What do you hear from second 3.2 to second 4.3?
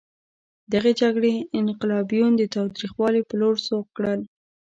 په لور سوق کړل.